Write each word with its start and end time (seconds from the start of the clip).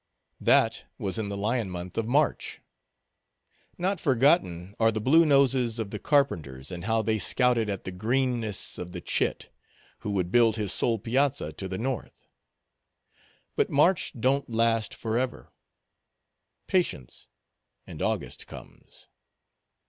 That 0.39 0.85
was 0.97 1.19
in 1.19 1.29
the 1.29 1.37
lion 1.37 1.69
month 1.69 1.95
of 1.95 2.07
March. 2.07 2.59
Not 3.77 3.99
forgotten 3.99 4.73
are 4.79 4.91
the 4.91 4.99
blue 4.99 5.27
noses 5.27 5.77
of 5.77 5.91
the 5.91 5.99
carpenters, 5.99 6.71
and 6.71 6.85
how 6.85 7.03
they 7.03 7.19
scouted 7.19 7.69
at 7.69 7.83
the 7.83 7.91
greenness 7.91 8.79
of 8.79 8.93
the 8.93 9.03
cit, 9.05 9.51
who 9.99 10.09
would 10.09 10.31
build 10.31 10.55
his 10.55 10.73
sole 10.73 10.97
piazza 10.97 11.53
to 11.53 11.67
the 11.67 11.77
north. 11.77 12.27
But 13.55 13.69
March 13.69 14.11
don't 14.19 14.49
last 14.49 14.95
forever; 14.95 15.53
patience, 16.65 17.27
and 17.85 18.01
August 18.01 18.47
comes. 18.47 19.07